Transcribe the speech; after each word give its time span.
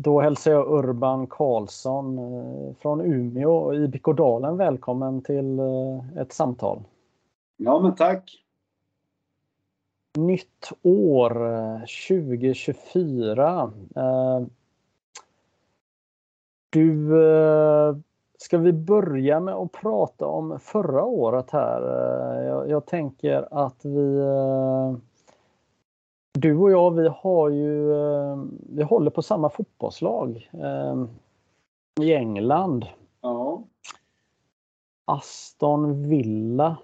Då 0.00 0.20
hälsar 0.20 0.50
jag 0.50 0.84
Urban 0.84 1.26
Karlsson 1.26 2.18
eh, 2.18 2.74
från 2.74 3.00
Umeå 3.00 3.52
och 3.52 3.74
IBK 3.74 4.04
Dalen 4.16 4.56
välkommen 4.56 5.22
till 5.22 5.58
eh, 5.58 6.22
ett 6.22 6.32
samtal. 6.32 6.82
Ja, 7.56 7.80
men 7.80 7.94
tack. 7.94 8.44
Nytt 10.16 10.72
år 10.82 11.30
2024. 12.08 13.72
Eh, 13.96 14.40
du, 16.70 17.10
ska 18.38 18.58
vi 18.58 18.72
börja 18.72 19.40
med 19.40 19.54
att 19.54 19.72
prata 19.72 20.26
om 20.26 20.60
förra 20.60 21.04
året 21.04 21.50
här? 21.50 21.82
Jag 22.68 22.86
tänker 22.86 23.48
att 23.50 23.84
vi 23.84 24.20
du 26.32 26.56
och 26.56 26.70
jag, 26.70 26.90
vi 26.90 27.08
har 27.08 27.48
ju, 27.48 27.92
eh, 27.92 28.44
vi 28.68 28.82
håller 28.82 29.10
på 29.10 29.22
samma 29.22 29.50
fotbollslag 29.50 30.50
eh, 30.52 31.04
i 32.04 32.14
England. 32.14 32.86
Ja. 33.20 33.62
Aston 35.04 36.08
Villa. 36.08 36.76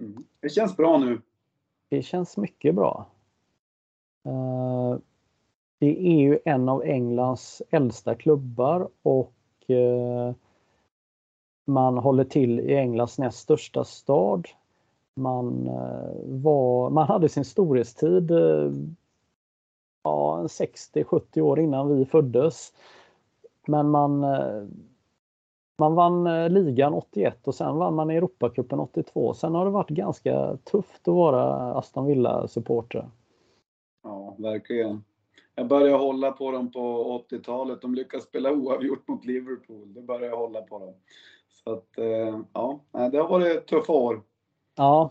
Mm. 0.00 0.24
Det 0.40 0.48
känns 0.48 0.76
bra 0.76 0.98
nu. 0.98 1.20
Det 1.88 2.02
känns 2.02 2.36
mycket 2.36 2.74
bra. 2.74 3.06
Eh, 4.24 4.98
det 5.78 6.06
är 6.06 6.18
ju 6.20 6.38
en 6.44 6.68
av 6.68 6.82
Englands 6.82 7.62
äldsta 7.70 8.14
klubbar 8.14 8.88
och 9.02 9.30
man 11.64 11.98
håller 11.98 12.24
till 12.24 12.60
i 12.60 12.76
Englands 12.76 13.18
näst 13.18 13.38
största 13.38 13.84
stad. 13.84 14.48
Man, 15.16 15.68
eh, 15.68 16.10
var, 16.24 16.90
man 16.90 17.06
hade 17.06 17.28
sin 17.28 17.44
storhetstid 17.44 18.30
eh, 18.30 18.72
ja, 20.02 20.46
60-70 20.48 21.40
år 21.40 21.60
innan 21.60 21.96
vi 21.96 22.04
föddes. 22.04 22.72
Men 23.66 23.90
man, 23.90 24.24
eh, 24.24 24.62
man 25.78 25.94
vann 25.94 26.52
ligan 26.54 26.94
81 26.94 27.48
och 27.48 27.54
sen 27.54 27.76
vann 27.76 27.94
man 27.94 28.10
Europacupen 28.10 28.80
82. 28.80 29.34
Sen 29.34 29.54
har 29.54 29.64
det 29.64 29.70
varit 29.70 29.90
ganska 29.90 30.56
tufft 30.64 31.08
att 31.08 31.14
vara 31.14 31.74
Aston 31.74 32.06
Villa-supporter. 32.06 33.10
Ja, 34.02 34.34
verkligen. 34.38 35.04
Jag 35.54 35.68
började 35.68 35.98
hålla 35.98 36.32
på 36.32 36.50
dem 36.50 36.72
på 36.72 37.24
80-talet. 37.30 37.82
De 37.82 37.94
lyckades 37.94 38.26
spela 38.26 38.52
oavgjort 38.52 39.08
mot 39.08 39.24
Liverpool. 39.24 39.94
Då 39.94 40.00
började 40.00 40.26
jag 40.26 40.36
hålla 40.36 40.62
på 40.62 40.78
dem. 40.78 40.94
Så 41.48 41.72
att, 41.72 41.88
ja, 42.52 42.80
det 43.12 43.18
har 43.18 43.28
varit 43.28 43.66
tuffa 43.66 43.92
år. 43.92 44.22
Ja, 44.74 45.10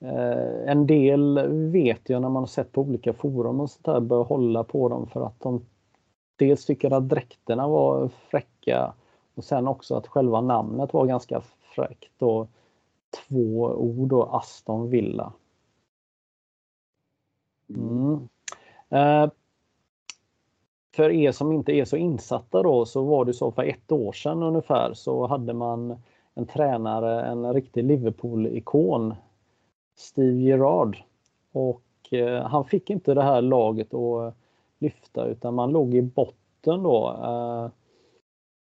eh, 0.00 0.70
en 0.70 0.86
del 0.86 1.48
vet 1.70 2.08
jag 2.08 2.22
när 2.22 2.28
man 2.28 2.42
har 2.42 2.46
sett 2.46 2.72
på 2.72 2.80
olika 2.80 3.12
forum 3.12 3.60
och 3.60 3.70
sånt 3.70 3.84
där 3.84 4.00
bör 4.00 4.24
hålla 4.24 4.64
på 4.64 4.88
dem 4.88 5.06
för 5.06 5.26
att 5.26 5.40
de 5.40 5.66
dels 6.36 6.64
tycker 6.64 6.90
att 6.90 7.08
dräkterna 7.08 7.68
var 7.68 8.08
fräcka 8.08 8.94
och 9.34 9.44
sen 9.44 9.68
också 9.68 9.94
att 9.94 10.06
själva 10.06 10.40
namnet 10.40 10.92
var 10.92 11.06
ganska 11.06 11.42
fräckt 11.74 12.22
och 12.22 12.48
två 13.28 13.60
ord 13.76 14.12
och 14.12 14.36
Aston 14.36 14.90
Villa. 14.90 15.32
Mm. 17.68 18.28
Eh, 18.88 19.30
för 20.94 21.10
er 21.10 21.32
som 21.32 21.52
inte 21.52 21.72
är 21.72 21.84
så 21.84 21.96
insatta 21.96 22.62
då 22.62 22.86
så 22.86 23.04
var 23.04 23.24
det 23.24 23.34
så 23.34 23.52
för 23.52 23.62
ett 23.62 23.92
år 23.92 24.12
sedan 24.12 24.42
ungefär 24.42 24.94
så 24.94 25.26
hade 25.26 25.54
man 25.54 26.02
en 26.34 26.46
tränare, 26.46 27.22
en 27.22 27.52
riktig 27.54 27.84
Liverpool-ikon, 27.84 29.14
Steve 29.96 30.40
Gerrard. 30.40 30.96
Och 31.52 31.82
eh, 32.10 32.42
han 32.42 32.64
fick 32.64 32.90
inte 32.90 33.14
det 33.14 33.22
här 33.22 33.42
laget 33.42 33.94
att 33.94 34.34
lyfta 34.78 35.26
utan 35.26 35.54
man 35.54 35.70
låg 35.70 35.94
i 35.94 36.02
botten 36.02 36.82
då. 36.82 37.16
Eh, 37.24 37.70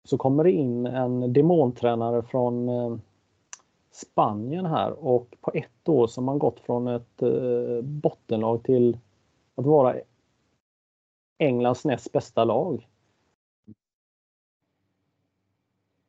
så 0.05 0.19
kommer 0.19 0.45
det 0.45 0.53
in 0.53 0.87
en 0.87 1.33
demontränare 1.33 2.23
från 2.23 2.69
eh, 2.69 2.97
Spanien 3.91 4.67
här 4.67 5.05
och 5.05 5.35
på 5.41 5.51
ett 5.55 5.89
år 5.89 6.07
så 6.07 6.21
har 6.21 6.25
man 6.25 6.39
gått 6.39 6.61
från 6.61 6.89
ett 6.89 7.23
eh, 7.23 7.83
bottenlag 7.83 8.63
till 8.65 8.99
att 9.55 9.67
vara 9.67 9.97
Englands 11.39 11.85
näst 11.85 12.13
bästa 12.13 12.45
lag. 12.45 12.89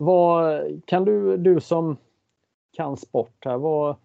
Vad, 0.01 0.65
kan 0.85 1.05
du, 1.05 1.37
du 1.37 1.59
som 1.59 1.97
kan 2.71 2.97
sport 2.97 3.45
här, 3.45 3.57
vad, 3.57 3.95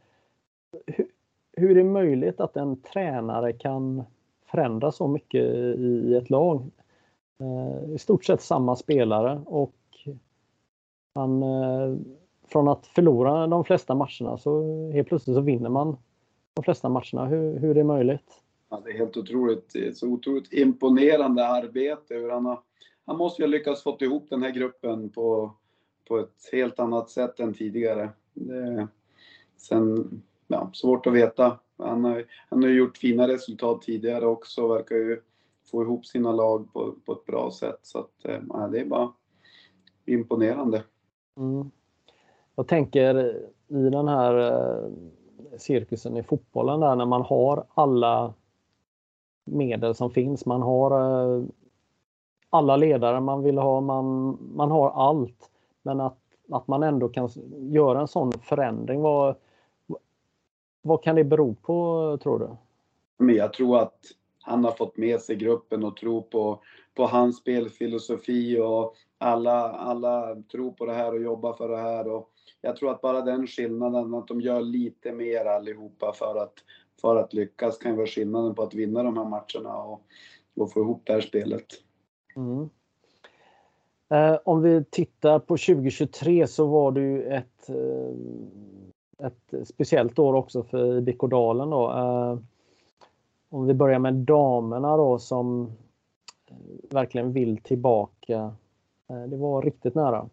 hur, 0.86 1.06
hur 1.52 1.70
är 1.70 1.74
det 1.74 1.84
möjligt 1.84 2.40
att 2.40 2.56
en 2.56 2.80
tränare 2.80 3.52
kan 3.52 4.02
förändra 4.46 4.92
så 4.92 5.08
mycket 5.08 5.44
i 5.78 6.14
ett 6.14 6.30
lag? 6.30 6.70
Eh, 7.40 7.94
I 7.94 7.98
stort 7.98 8.24
sett 8.24 8.40
samma 8.40 8.76
spelare 8.76 9.42
och 9.46 9.74
han, 11.14 11.42
eh, 11.42 11.96
från 12.48 12.68
att 12.68 12.86
förlora 12.86 13.46
de 13.46 13.64
flesta 13.64 13.94
matcherna 13.94 14.38
så 14.38 14.62
helt 14.90 15.08
plötsligt 15.08 15.36
så 15.36 15.40
vinner 15.40 15.70
man 15.70 15.96
de 16.54 16.64
flesta 16.64 16.88
matcherna. 16.88 17.26
Hur, 17.26 17.58
hur 17.58 17.70
är 17.70 17.74
det 17.74 17.84
möjligt? 17.84 18.42
Ja, 18.68 18.80
det 18.84 18.90
är 18.90 18.98
helt 18.98 19.16
otroligt. 19.16 19.70
Det 19.72 19.86
är 19.86 19.92
så 19.92 20.08
otroligt 20.08 20.52
imponerande 20.52 21.46
arbete. 21.46 22.14
Hur 22.14 22.30
han, 22.30 22.46
har, 22.46 22.60
han 23.06 23.16
måste 23.16 23.42
ju 23.42 23.48
ha 23.48 23.50
lyckats 23.50 23.82
få 23.82 23.96
ihop 24.00 24.26
den 24.30 24.42
här 24.42 24.50
gruppen 24.50 25.10
på 25.10 25.54
på 26.08 26.18
ett 26.18 26.48
helt 26.52 26.78
annat 26.78 27.10
sätt 27.10 27.40
än 27.40 27.54
tidigare. 27.54 28.10
Det, 28.34 28.88
sen, 29.56 30.22
ja, 30.46 30.70
svårt 30.72 31.06
att 31.06 31.12
veta. 31.12 31.58
Han 31.78 32.04
har, 32.04 32.24
han 32.50 32.62
har 32.62 32.70
gjort 32.70 32.96
fina 32.96 33.28
resultat 33.28 33.82
tidigare 33.82 34.26
också, 34.26 34.68
verkar 34.68 34.96
ju 34.96 35.20
få 35.70 35.82
ihop 35.82 36.06
sina 36.06 36.32
lag 36.32 36.72
på, 36.72 36.94
på 37.06 37.12
ett 37.12 37.24
bra 37.24 37.50
sätt. 37.50 37.78
Så 37.82 37.98
att, 37.98 38.24
eh, 38.24 38.40
ja, 38.48 38.68
det 38.68 38.80
är 38.80 38.84
bara 38.84 39.12
imponerande. 40.06 40.82
Mm. 41.36 41.70
Jag 42.54 42.68
tänker 42.68 43.36
i 43.68 43.90
den 43.90 44.08
här 44.08 44.38
eh, 44.38 44.90
cirkusen 45.58 46.16
i 46.16 46.22
fotbollen 46.22 46.80
där 46.80 46.96
när 46.96 47.06
man 47.06 47.22
har 47.22 47.66
alla 47.74 48.34
medel 49.44 49.94
som 49.94 50.10
finns. 50.10 50.46
Man 50.46 50.62
har 50.62 50.90
eh, 50.90 51.44
alla 52.50 52.76
ledare 52.76 53.20
man 53.20 53.42
vill 53.42 53.58
ha, 53.58 53.80
man, 53.80 54.38
man 54.54 54.70
har 54.70 54.90
allt. 54.90 55.50
Men 55.84 56.00
att, 56.00 56.18
att 56.50 56.68
man 56.68 56.82
ändå 56.82 57.08
kan 57.08 57.28
göra 57.70 58.00
en 58.00 58.08
sån 58.08 58.32
förändring, 58.32 59.00
vad, 59.00 59.36
vad 60.82 61.02
kan 61.02 61.16
det 61.16 61.24
bero 61.24 61.54
på 61.54 62.18
tror 62.22 62.38
du? 62.38 62.48
Men 63.24 63.34
jag 63.34 63.52
tror 63.52 63.78
att 63.78 63.98
han 64.40 64.64
har 64.64 64.72
fått 64.72 64.96
med 64.96 65.20
sig 65.20 65.36
gruppen 65.36 65.84
och 65.84 65.96
tror 65.96 66.22
på, 66.22 66.62
på 66.94 67.06
hans 67.06 67.36
spelfilosofi 67.36 68.58
och 68.60 68.94
alla, 69.18 69.72
alla 69.72 70.36
tror 70.52 70.72
på 70.72 70.86
det 70.86 70.92
här 70.92 71.12
och 71.14 71.22
jobbar 71.22 71.52
för 71.52 71.68
det 71.68 71.76
här. 71.76 72.08
Och 72.08 72.30
jag 72.60 72.76
tror 72.76 72.90
att 72.90 73.00
bara 73.00 73.20
den 73.20 73.46
skillnaden, 73.46 74.14
att 74.14 74.28
de 74.28 74.40
gör 74.40 74.60
lite 74.60 75.12
mer 75.12 75.44
allihopa 75.44 76.12
för 76.12 76.36
att, 76.42 76.54
för 77.00 77.16
att 77.16 77.32
lyckas 77.32 77.78
kan 77.78 77.96
vara 77.96 78.06
skillnaden 78.06 78.54
på 78.54 78.62
att 78.62 78.74
vinna 78.74 79.02
de 79.02 79.16
här 79.16 79.24
matcherna 79.24 79.76
och, 79.76 80.02
och 80.56 80.72
få 80.72 80.80
ihop 80.80 81.02
det 81.04 81.12
här 81.12 81.20
spelet. 81.20 81.66
Mm. 82.36 82.68
Eh, 84.08 84.36
om 84.44 84.62
vi 84.62 84.84
tittar 84.84 85.38
på 85.38 85.56
2023 85.56 86.46
så 86.46 86.66
var 86.66 86.92
det 86.92 87.00
ju 87.00 87.22
ett, 87.22 87.68
eh, 87.68 89.26
ett 89.26 89.68
speciellt 89.68 90.18
år 90.18 90.34
också 90.34 90.62
för 90.62 90.98
IBK 90.98 91.26
Dalen. 91.30 91.70
Då. 91.70 91.90
Eh, 91.90 92.38
om 93.48 93.66
vi 93.66 93.74
börjar 93.74 93.98
med 93.98 94.14
damerna 94.14 94.96
då 94.96 95.18
som 95.18 95.72
eh, 96.50 96.56
verkligen 96.90 97.32
vill 97.32 97.56
tillbaka. 97.56 98.54
Eh, 99.10 99.22
det 99.22 99.36
var 99.36 99.62
riktigt 99.62 99.94
nära. 99.94 100.28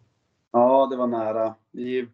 Ja, 0.50 0.86
det 0.90 0.96
var 0.96 1.06
nära. 1.06 1.54
Vi, 1.70 2.08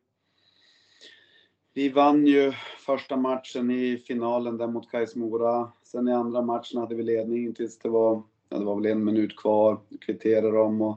vi 1.74 1.88
vann 1.88 2.26
ju 2.26 2.52
första 2.86 3.16
matchen 3.16 3.70
i 3.70 3.96
finalen 3.96 4.56
där 4.56 4.66
mot 4.66 4.90
Kais 4.90 5.16
Mora. 5.16 5.72
Sen 5.82 6.08
i 6.08 6.12
andra 6.12 6.42
matchen 6.42 6.80
hade 6.80 6.94
vi 6.94 7.02
ledning 7.02 7.54
tills 7.54 7.78
det 7.78 7.88
var, 7.88 8.22
ja, 8.48 8.58
det 8.58 8.64
var 8.64 8.76
väl 8.76 8.86
en 8.86 9.04
minut 9.04 9.36
kvar. 9.36 9.78
Kvitterade 10.00 10.50
dem 10.50 10.82
och 10.82 10.96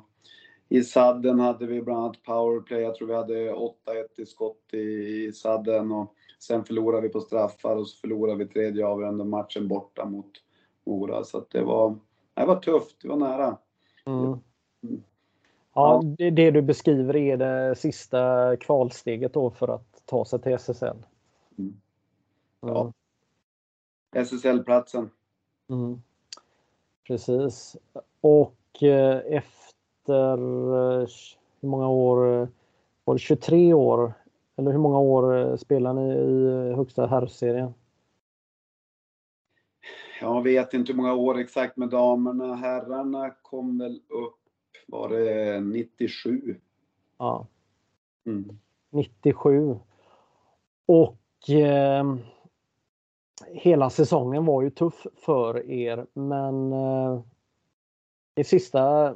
i 0.71 0.83
sadden 0.83 1.39
hade 1.39 1.65
vi 1.65 1.81
bland 1.81 1.99
annat 1.99 2.23
powerplay. 2.23 2.81
Jag 2.81 2.95
tror 2.95 3.07
vi 3.07 3.13
hade 3.13 3.53
8-1 3.53 3.73
i 4.17 4.25
skott 4.25 4.73
i, 4.73 4.77
i 5.25 5.33
sadden 5.33 5.91
och 5.91 6.15
sen 6.39 6.65
förlorade 6.65 7.01
vi 7.01 7.09
på 7.09 7.19
straffar 7.19 7.75
och 7.75 7.87
så 7.87 7.97
förlorade 7.97 8.37
vi 8.37 8.51
tredje 8.51 8.85
avgörande 8.85 9.23
matchen 9.23 9.67
borta 9.67 10.05
mot 10.05 10.31
Mora. 10.85 11.23
Så 11.23 11.45
det 11.51 11.63
var, 11.63 11.95
det 12.33 12.45
var 12.45 12.55
tufft, 12.55 13.01
det 13.01 13.07
var 13.07 13.15
nära. 13.15 13.57
Mm. 14.05 14.23
Mm. 14.83 15.03
Ja, 15.73 16.01
det, 16.17 16.29
det, 16.29 16.51
du 16.51 16.61
beskriver 16.61 17.15
är 17.15 17.37
det 17.37 17.75
sista 17.75 18.55
kvalsteget 18.57 19.33
då 19.33 19.51
för 19.51 19.67
att 19.67 20.05
ta 20.05 20.25
sig 20.25 20.41
till 20.41 20.53
SSL. 20.53 20.97
Mm. 21.57 21.81
Ja. 22.61 22.93
SSL-platsen. 24.15 25.09
Mm. 25.69 26.01
Precis. 27.07 27.77
Och 28.21 28.83
eh, 28.83 29.41
efter 30.11 31.01
eh, 31.01 31.07
hur 31.61 31.69
många 31.69 31.87
år? 31.87 32.47
Var 33.03 33.15
det 33.15 33.19
23 33.19 33.73
år? 33.73 34.13
Eller 34.57 34.71
hur 34.71 34.79
många 34.79 34.99
år 34.99 35.37
eh, 35.37 35.55
spelar 35.55 35.93
ni 35.93 36.13
i 36.13 36.73
högsta 36.75 37.07
herrserien? 37.07 37.73
jag 40.21 40.41
vet 40.41 40.73
inte 40.73 40.91
hur 40.91 40.97
många 40.97 41.13
år 41.13 41.37
exakt 41.37 41.77
med 41.77 41.89
damerna. 41.89 42.55
Herrarna 42.55 43.29
kom 43.41 43.77
väl 43.77 44.01
upp, 44.09 44.39
var 44.87 45.09
det 45.09 45.59
97? 45.59 46.55
Ja. 47.17 47.47
Mm. 48.25 48.59
97. 48.89 49.75
Och 50.85 51.49
eh, 51.49 52.15
hela 53.47 53.89
säsongen 53.89 54.45
var 54.45 54.61
ju 54.61 54.69
tuff 54.69 55.07
för 55.15 55.69
er 55.71 56.07
men 56.13 56.73
eh, 56.73 57.21
i 58.35 58.43
sista 58.43 59.15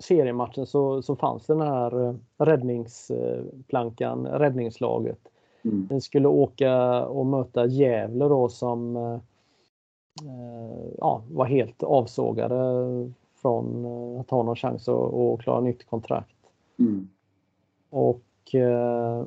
seriematchen 0.00 0.66
så, 0.66 1.02
så 1.02 1.16
fanns 1.16 1.46
den 1.46 1.60
här 1.60 2.08
eh, 2.08 2.14
räddningsplankan, 2.38 4.26
räddningslaget. 4.26 5.18
Mm. 5.64 5.86
Den 5.86 6.00
skulle 6.00 6.28
åka 6.28 7.04
och 7.06 7.26
möta 7.26 7.66
Gävle 7.66 8.24
då 8.24 8.48
som 8.48 8.96
eh, 8.96 9.14
eh, 10.22 10.88
ja, 10.98 11.22
var 11.30 11.44
helt 11.44 11.82
avsågade 11.82 12.56
från 13.42 13.84
eh, 13.84 14.20
att 14.20 14.30
ha 14.30 14.42
någon 14.42 14.56
chans 14.56 14.88
att, 14.88 15.14
att 15.14 15.40
klara 15.40 15.60
nytt 15.60 15.86
kontrakt. 15.86 16.36
Mm. 16.78 17.08
Och 17.90 18.54
eh, 18.54 19.24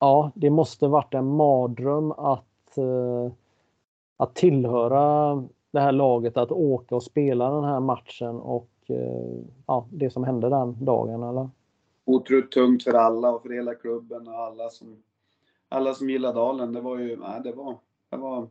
ja, 0.00 0.30
det 0.34 0.50
måste 0.50 0.88
varit 0.88 1.14
en 1.14 1.26
mardröm 1.26 2.12
att, 2.12 2.78
eh, 2.78 3.32
att 4.16 4.34
tillhöra 4.34 5.34
det 5.70 5.80
här 5.80 5.92
laget, 5.92 6.36
att 6.36 6.52
åka 6.52 6.96
och 6.96 7.02
spela 7.02 7.50
den 7.50 7.64
här 7.64 7.80
matchen 7.80 8.40
och 8.40 8.68
eh, 8.68 8.73
Eh, 8.90 9.44
ja, 9.66 9.86
det 9.90 10.10
som 10.10 10.24
hände 10.24 10.48
den 10.48 10.84
dagen. 10.84 11.22
Eller? 11.22 11.48
Otroligt 12.04 12.50
tungt 12.50 12.84
för 12.84 12.94
alla 12.94 13.30
och 13.30 13.42
för 13.42 13.50
hela 13.50 13.74
klubben 13.74 14.28
och 14.28 14.34
alla 14.34 14.70
som, 14.70 15.02
alla 15.68 15.94
som 15.94 16.10
gillar 16.10 16.34
Dalen. 16.34 16.72
Det 16.72 16.80
var 16.80 16.98
ju, 16.98 17.16
nej, 17.16 17.40
det 17.44 17.52
var, 17.52 17.76
det 18.10 18.16
var 18.16 18.48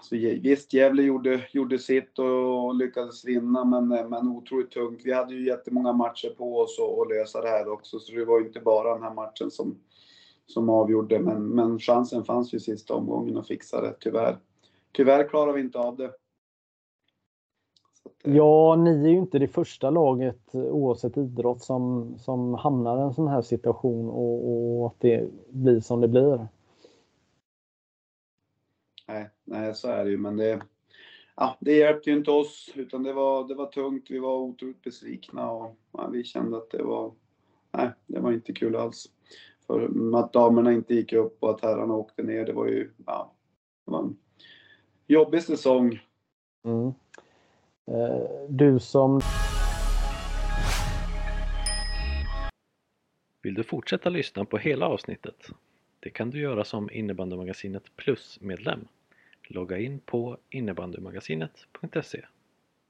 Alltså, 0.00 0.16
visst, 0.16 0.72
Gävle 0.72 1.02
gjorde, 1.02 1.46
gjorde 1.52 1.78
sitt 1.78 2.18
och 2.18 2.74
lyckades 2.74 3.24
vinna, 3.24 3.64
men, 3.64 3.92
eh, 3.92 4.08
men 4.08 4.28
otroligt 4.28 4.70
tungt. 4.70 5.00
Vi 5.04 5.12
hade 5.12 5.34
ju 5.34 5.46
jättemånga 5.46 5.92
matcher 5.92 6.34
på 6.38 6.58
oss 6.58 6.78
att 6.80 7.08
lösa 7.08 7.40
det 7.40 7.48
här 7.48 7.68
också, 7.68 7.98
så 7.98 8.12
det 8.12 8.24
var 8.24 8.40
ju 8.40 8.46
inte 8.46 8.60
bara 8.60 8.94
den 8.94 9.02
här 9.02 9.14
matchen 9.14 9.50
som, 9.50 9.78
som 10.46 10.68
avgjorde. 10.68 11.18
Men, 11.18 11.42
men 11.42 11.78
chansen 11.78 12.24
fanns 12.24 12.54
ju 12.54 12.58
i 12.58 12.60
sista 12.60 12.94
omgången 12.94 13.38
att 13.38 13.48
fixa 13.48 13.80
det, 13.80 13.94
tyvärr. 14.00 14.38
Tyvärr 14.92 15.28
klarar 15.28 15.52
vi 15.52 15.60
inte 15.60 15.78
av 15.78 15.96
det. 15.96 16.10
Att, 18.04 18.32
ja, 18.34 18.76
ni 18.76 19.04
är 19.04 19.08
ju 19.08 19.18
inte 19.18 19.38
det 19.38 19.48
första 19.48 19.90
laget 19.90 20.54
oavsett 20.54 21.16
idrott 21.16 21.62
som, 21.62 22.14
som 22.18 22.54
hamnar 22.54 22.98
i 22.98 23.02
en 23.02 23.14
sån 23.14 23.28
här 23.28 23.42
situation 23.42 24.08
och, 24.08 24.80
och 24.80 24.86
att 24.86 25.00
det 25.00 25.28
blir 25.50 25.80
som 25.80 26.00
det 26.00 26.08
blir. 26.08 26.48
Nej, 29.08 29.30
nej, 29.44 29.74
så 29.74 29.88
är 29.88 30.04
det 30.04 30.10
ju, 30.10 30.18
men 30.18 30.36
det, 30.36 30.62
ja, 31.36 31.56
det 31.60 31.76
hjälpte 31.76 32.10
ju 32.10 32.16
inte 32.16 32.30
oss, 32.30 32.70
utan 32.74 33.02
det 33.02 33.12
var, 33.12 33.48
det 33.48 33.54
var 33.54 33.66
tungt. 33.66 34.10
Vi 34.10 34.18
var 34.18 34.38
otroligt 34.38 34.82
besvikna 34.82 35.50
och 35.50 35.76
ja, 35.92 36.08
vi 36.12 36.24
kände 36.24 36.56
att 36.56 36.70
det 36.70 36.82
var, 36.82 37.12
nej, 37.72 37.90
det 38.06 38.20
var 38.20 38.32
inte 38.32 38.52
kul 38.52 38.76
alls. 38.76 39.06
För 39.66 39.90
att 40.16 40.32
damerna 40.32 40.72
inte 40.72 40.94
gick 40.94 41.12
upp 41.12 41.36
och 41.40 41.50
att 41.50 41.60
herrarna 41.60 41.94
åkte 41.94 42.22
ner, 42.22 42.46
det 42.46 42.52
var 42.52 42.66
ju, 42.66 42.90
ja, 43.06 43.32
det 43.86 43.92
var 43.92 43.98
en 43.98 44.16
jobbig 45.06 45.42
säsong. 45.42 46.00
Mm. 46.64 46.92
Eh, 47.90 48.46
du 48.48 48.78
som 48.78 49.20
Vill 53.42 53.54
du 53.54 53.62
fortsätta 53.62 54.08
lyssna 54.08 54.44
på 54.44 54.58
hela 54.58 54.86
avsnittet? 54.86 55.48
Det 56.00 56.10
kan 56.10 56.30
du 56.30 56.38
göra 56.38 56.64
som 56.64 56.90
Innebandymagasinet 56.90 57.96
Plus-medlem. 57.96 58.88
Logga 59.48 59.78
in 59.78 60.00
på 60.00 60.36
innebandymagasinet.se 60.50 62.24